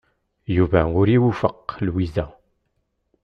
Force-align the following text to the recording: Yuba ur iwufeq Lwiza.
Yuba 0.55 0.81
ur 0.99 1.07
iwufeq 1.15 1.67
Lwiza. 1.85 2.25